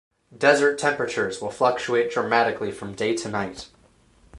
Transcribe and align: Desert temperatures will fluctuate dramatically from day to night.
Desert 0.35 0.79
temperatures 0.79 1.39
will 1.39 1.51
fluctuate 1.51 2.09
dramatically 2.11 2.71
from 2.71 2.95
day 2.95 3.15
to 3.17 3.29
night. 3.29 3.67